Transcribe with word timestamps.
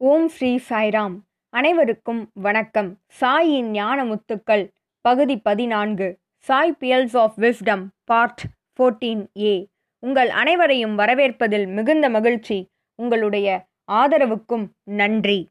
ஓம் 0.00 0.28
ஸ்ரீ 0.28 0.58
சாய்ராம். 0.68 1.14
அனைவருக்கும் 1.50 2.30
வணக்கம். 2.34 2.98
சாயின் 3.20 3.70
ஞான 3.70 4.04
முத்துக்கள் 4.04 4.68
பகுதி 5.00 5.36
பதினான்கு. 5.36 6.18
Sai 6.38 6.76
pearls 6.80 7.16
of 7.16 7.38
wisdom 7.38 7.86
part 8.04 8.42
fourteen 8.76 9.26
A. 9.38 9.66
உங்கள் 9.98 10.28
அனைவரையும் 10.28 10.98
வரவேற்பதில் 10.98 11.66
மிகுந்த 11.66 12.08
மகிழ்ச்சி. 12.08 12.68
உங்களுடைய 12.94 13.66
ஆதரவுக்கும் 13.92 14.66
நன்றி. 14.84 15.48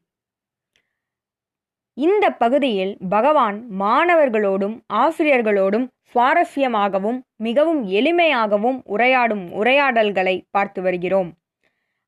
இந்த 1.94 2.30
பகுதியில் 2.30 2.96
பகவான் 3.08 3.66
மாணவர்களோடும் 3.80 4.80
ஆசிரியர்களோடும் 4.92 5.86
சுவாரஸ்யமாகவும் 6.14 7.20
மிகவும் 7.36 7.88
எளிமையாகவும் 7.88 8.80
உரையாடும் 8.96 9.50
உரையாடல்களை 9.50 10.42
பார்த்து 10.50 10.82
வருகிறோம். 10.82 11.32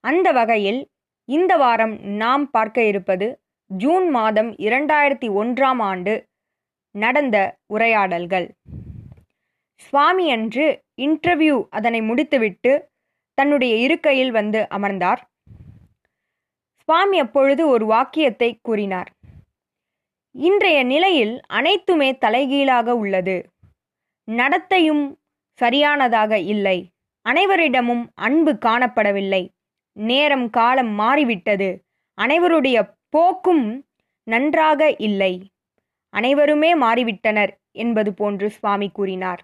அந்த 0.00 0.32
வகையில் 0.32 0.88
இந்த 1.36 1.56
வாரம் 1.56 1.94
நாம் 2.00 2.50
பார்க்க 2.50 2.84
இருப்பது 2.84 3.26
ஜூன் 3.66 4.08
மாதம் 4.08 4.50
இரண்டாயிரத்தி 4.68 5.28
ஒன்றாம் 5.40 5.80
ஆண்டு 5.80 6.14
நடந்த 6.94 7.36
உரையாடல்கள். 7.66 8.46
சுவாமி 9.80 10.30
அன்று 10.30 10.66
இன்டர்வியூ 10.96 11.56
அதனை 11.70 12.00
முடித்துவிட்டு 12.02 12.72
தன்னுடைய 13.34 13.74
இருக்கையில் 13.76 14.30
வந்து 14.30 14.66
அமர்ந்தார். 14.68 15.22
சுவாமி 16.84 17.18
அப்பொழுது 17.18 17.68
ஒரு 17.68 17.86
வாக்கியத்தை 17.86 18.50
கூறினார். 18.62 19.10
இன்றைய 20.34 20.82
நிலையில் 20.82 21.40
அனைத்துமே 21.48 22.10
தலைகீழாக 22.18 22.96
உள்ளது. 22.96 23.38
நடத்தையும் 24.28 25.04
சரியானதாக 25.60 26.38
இல்லை. 26.38 26.78
அனைவரிடமும் 27.26 28.04
அன்பு 28.14 28.52
காணப்படவில்லை. 28.66 29.42
நேரம் 30.00 30.48
காலம் 30.50 30.92
மாறிவிட்டது. 30.94 31.70
அனைவருடைய 32.18 32.78
போக்கும் 33.08 33.64
நன்றாக 34.26 34.90
இல்லை. 34.98 35.32
அனைவருமே 36.14 36.70
மாறிவிட்டனர் 36.74 37.52
என்பது 37.72 38.10
போன்று 38.14 38.46
சுவாமி 38.50 38.88
கூறினார். 38.90 39.40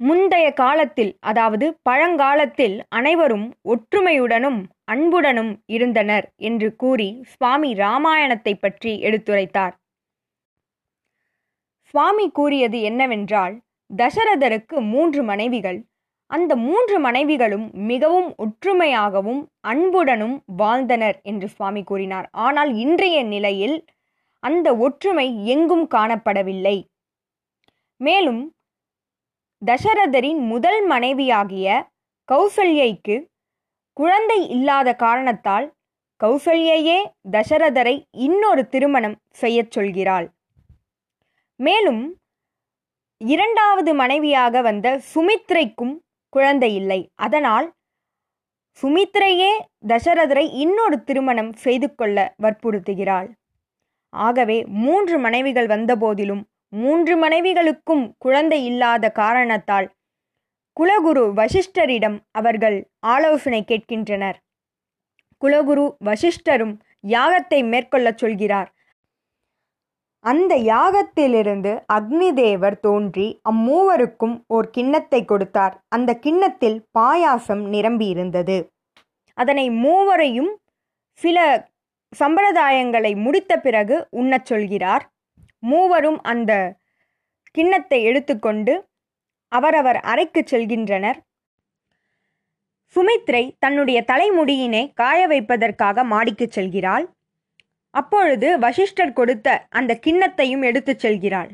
முந்தைய 0.00 0.46
காலத்தில் 0.52 1.12
அதாவது 1.20 1.66
பழங்காலத்தில் 1.82 2.76
அனைவரும் 2.88 3.46
ஒற்றுமையுடனும் 3.64 4.60
அன்புடனும் 4.84 5.52
இருந்தனர் 5.66 6.26
என்று 6.48 6.68
கூறி 6.76 7.08
சுவாமி 7.32 7.70
ராமாயணத்தை 7.74 8.54
பற்றி 8.54 8.92
எடுத்துரைத்தார். 9.00 9.74
சுவாமி 11.94 12.26
கூறியது 12.30 12.78
என்னவென்றால் 12.80 13.54
தசரதருக்கு 13.90 14.76
மூன்று 14.92 15.20
மனைவிகள் 15.22 15.78
அந்த 16.26 16.56
மூன்று 16.56 17.00
மனைவிகளும் 17.00 17.70
மிகவும் 17.72 18.34
ஒற்றுமையாகவும் 18.36 19.42
அன்புடனும் 19.60 20.42
வாழ்ந்தனர் 20.56 21.20
என்று 21.22 21.48
சுவாமி 21.48 21.82
கூறினார். 21.82 22.28
ஆனால் 22.30 22.74
இன்றைய 22.74 23.22
நிலையில் 23.22 23.84
அந்த 24.38 24.76
ஒற்றுமை 24.76 25.46
எங்கும் 25.46 25.88
காணப்படவில்லை. 25.94 26.76
மேலும் 27.96 28.54
தசரதரின் 29.62 30.40
முதல் 30.46 30.86
மனைவியாகிய 30.86 31.88
கௌசல்யைக்கு 32.32 33.16
குழந்தை 33.92 34.48
இல்லாத 34.48 34.94
காரணத்தால் 34.94 35.74
கௌசல்யையே 36.24 36.98
தசரதரை 37.30 38.02
இன்னொரு 38.10 38.68
திருமணம் 38.68 39.16
செய்யச் 39.30 39.78
சொல்கிறாள். 39.78 40.26
மேலும் 41.60 42.02
இரண்டாவது 43.20 43.94
மனைவியாக 43.94 44.60
வந்த 44.60 45.00
சுமித்ரைக்கும் 45.14 45.94
குழந்தை 46.28 46.74
இல்லை. 46.74 47.10
அதனால் 47.14 47.74
சுமித்ரையே 48.82 49.52
தசரதரை 49.88 50.50
இன்னொரு 50.52 51.04
திருமணம் 51.04 51.52
செய்து 51.52 51.94
கொள்ள 51.94 52.34
வற்புறுத்துகிறாள். 52.42 53.28
ஆகவே 54.08 54.64
மூன்று 54.64 55.18
மனைவிகள் 55.18 55.66
வந்தபோதிலும் 55.66 56.42
மூன்று 56.68 57.28
மனைவிகளுக்கும் 57.28 58.12
குழந்தை 58.18 58.64
இல்லாத 58.64 59.10
காரணத்தால் 59.10 59.94
குலகுரு 60.80 61.24
வசிஷ்டரிடம் 61.36 62.18
அவர்கள் 62.30 62.90
ஆலோசனை 62.98 63.64
கேட்கின்றனர். 63.64 64.38
குலகுரு 65.44 65.84
வசிஷ்டரும் 66.04 66.74
யாகத்தை 67.08 67.60
மேற்கொள்ளச் 67.64 68.18
சொல்கிறார். 68.18 68.75
அந்த 70.20 70.54
யாகத்திலிருந்து 70.56 71.84
அக்னி 71.92 72.32
தேவர் 72.32 72.80
தோன்றி 72.80 73.40
அம்மூவருக்கும் 73.50 74.42
ஓர் 74.46 74.70
கிண்ணத்தை 74.70 75.24
கொடுத்தார். 75.24 75.84
அந்த 75.88 76.18
கிண்ணத்தில் 76.18 76.86
பாயாசம் 76.98 77.64
நிரம்பியிருந்தது. 77.74 78.68
அதனை 79.34 79.70
மூவரையும் 79.70 80.58
சில 81.12 81.68
சம்பிரதாயங்களை 82.18 83.16
முடித்த 83.16 83.60
பிறகு 83.60 84.08
உண்ணச் 84.16 84.44
சொல்கிறார். 84.44 85.12
மூவரும் 85.58 86.22
அந்த 86.22 86.76
கிண்ணத்தை 87.50 88.02
எடுத்துக்கொண்டு 88.02 88.88
அவரவர் 89.48 90.00
அறைக்கு 90.00 90.44
செல்கின்றனர். 90.50 91.18
சுமித்ரை 92.96 93.52
தன்னுடைய 93.58 94.04
தலைமுடியினை 94.06 94.92
காய 94.94 95.26
வைப்பதற்காக 95.26 96.04
மாடிக்கு 96.04 96.46
செல்கிறாள். 96.50 97.15
அப்பொழுது 97.96 98.48
வசிஷ்டர் 98.58 99.16
கொடுத்த 99.18 99.46
அந்த 99.70 99.92
கிண்ணத்தையும் 100.06 100.64
எடுத்துச் 100.64 101.02
செல்கிறாள். 101.04 101.50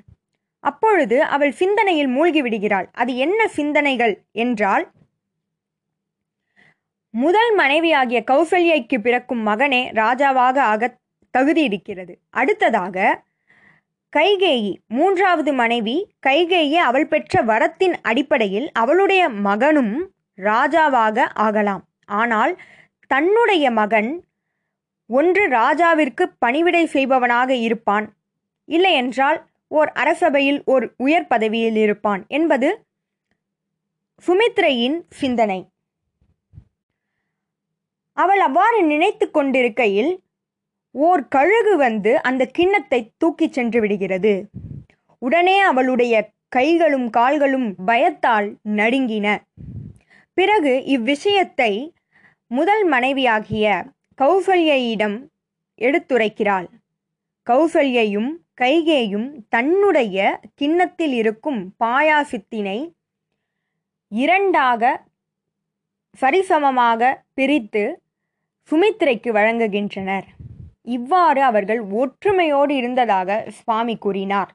அப்பொழுது 0.64 1.16
அவள் 1.34 1.53
சிந்தனையில் 1.53 2.10
மூழ்கி 2.16 2.41
விடுகிறாள் 2.42 2.88
அது 2.92 3.12
என்ன 3.16 3.41
சிந்தனைகள் 3.48 4.14
என்றால் 4.42 4.84
முதல் 7.14 7.50
மனைவியாகிய 7.54 8.20
கௌசல்யைக்கு 8.30 8.97
பிறக்கும் 8.98 9.42
மகனே 9.47 9.80
ராஜாவாக 10.00 10.58
ஆக 10.72 10.91
தகுதி 11.34 11.62
இருக்கிறது 11.62 12.14
அடுத்ததாக 12.30 12.97
கைகேயி 14.12 14.72
மூன்றாவது 14.88 15.53
மனைவி 15.60 15.97
கைகேயி 16.26 16.78
அவள் 16.88 17.06
பெற்ற 17.06 17.42
வரத்தின் 17.42 17.94
அடிப்படையில் 18.03 18.69
அவளுடைய 18.72 19.22
மகனும் 19.47 19.94
ராஜாவாக 20.38 21.26
ஆகலாம். 21.47 21.84
ஆனால் 22.20 22.53
தன்னுடைய 23.10 23.64
மகன் 23.80 24.10
ஒன்று 25.19 25.45
ராஜாவிற்கு 25.49 26.25
பணிவிடை 26.39 26.83
செய்பவனாக 26.87 27.50
இருப்பான். 27.67 28.06
இல்லையென்றால் 28.69 29.39
ஓர் 29.71 29.91
அரசபையில் 29.93 30.61
ஓர் 30.65 30.84
உயர் 30.97 31.27
பதவியில் 31.27 31.78
இருப்பான் 31.84 32.23
என்பது 32.28 32.69
சுமித்ரையின் 34.25 34.99
சிந்தனை. 35.21 35.61
அவள் 38.17 38.41
அவ்வாறு 38.41 38.78
நினைத்து 38.83 39.27
கொண்டிருக்கையில் 39.31 40.12
ஓர் 40.95 41.22
கழுகு 41.28 41.75
வந்து 41.77 42.12
அந்த 42.22 42.43
கிண்ணத்தை 42.56 43.01
தூக்கிச் 43.19 43.56
சென்று 43.56 43.78
விடுகிறது. 43.81 44.34
உடனே 45.22 45.56
அவளுடைய 45.71 46.15
கைகளும் 46.49 47.09
கால்களும் 47.11 47.69
பயத்தால் 47.84 48.49
நடுங்கின. 48.77 49.27
பிறகு 50.39 50.72
இவ்விஷயத்தை 50.95 51.72
முதல் 52.51 52.84
மனைவியாகிய 52.84 53.67
கௌசல்யிடம் 54.22 55.28
எடுத்துரைக்கிறாள். 55.78 56.69
கௌசல்யையும் 57.47 58.31
கைகேயும் 58.60 59.28
தன்னுடைய 59.49 60.41
கிண்ணத்தில் 60.55 61.12
இருக்கும் 61.12 61.75
பாயாசத்தினை 61.84 62.94
இரண்டாக 64.09 65.05
சரிசமமாக 66.21 67.12
பிரித்து 67.34 68.03
சுமித்ரைக்கு 68.71 69.31
வழங்குகின்றனர். 69.33 70.27
இவ்வாறு 70.83 71.43
அவர்கள் 71.43 71.83
ஒற்றுமையோடு 71.83 72.71
இருந்ததாக 72.71 73.47
சுவாமி 73.49 73.97
கூறினார். 73.97 74.54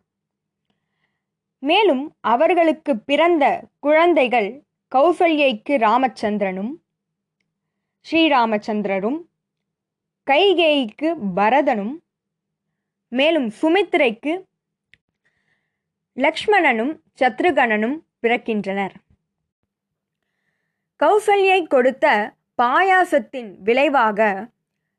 மேலும் 1.60 2.16
அவர்களுக்கு 2.20 2.98
பிறந்த 2.98 3.64
குழந்தைகள் 3.80 4.64
கௌசல்யைக்கு 4.96 5.76
ராமச்சந்திரனும் 5.88 6.74
ஸ்ரீராமச்சந்திரரும் 8.12 9.20
கைகேயிக்கு 10.30 11.10
பரதனும் 11.36 11.96
மேலும் 13.12 13.50
சுமித்ரைக்கு 13.62 14.34
லக்ஷ்மணனும் 16.18 16.94
சத்ருகணனும் 17.20 17.98
பிறக்கின்றனர். 18.22 18.96
கௌசல்யை 21.04 21.68
கொடுத்த 21.68 22.06
பாயாசத்தின் 22.62 23.50
விளைவாக 23.64 24.50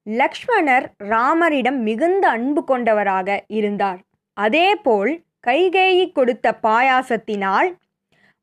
லக்ஷ்மணர் 0.07 0.87
ராமரிடம் 0.99 1.81
மிகுந்த 1.89 2.25
அன்பு 2.29 2.65
கொண்டவராக 2.65 3.45
இருந்தார். 3.47 4.01
அதேபோல் 4.33 5.13
கைகேயி 5.47 6.13
கொடுத்த 6.13 6.57
பாயாசத்தினால் 6.63 7.71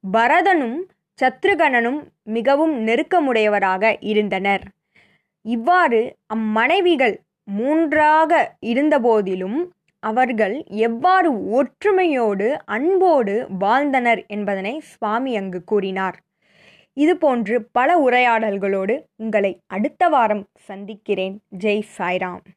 பரதனும் 0.04 0.78
சத்ருகணனும் 1.20 2.00
மிகவும் 2.24 2.88
நெருக்கமுடையவராக 2.88 3.96
இருந்தனர். 4.00 4.66
இவ்வாறு 5.46 6.02
அம்மனைவிகள் 6.36 7.16
மூன்றாக 7.48 8.32
இருந்தபோதிலும் 8.66 9.60
அவர்கள் 10.04 10.56
எவ்வாறு 10.88 11.30
ஒற்றுமையோடு 11.58 12.48
அன்போடு 12.66 13.36
வாழ்ந்தனர் 13.60 14.22
என்பதனை 14.28 14.74
சுவாமி 14.92 15.32
அங்கு 15.38 15.62
கூறினார். 15.64 16.18
இதுபோன்று 16.98 17.56
பல 17.72 17.90
உரையாடல்களோடு 18.08 18.96
உங்களை 19.16 19.52
அடுத்த 19.68 20.08
வாரம் 20.08 20.44
சந்திக்கிறேன். 20.68 21.36
ஜெய் 21.60 21.90
சாய்ராம். 21.98 22.46